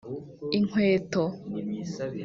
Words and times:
inkweto 0.57 1.23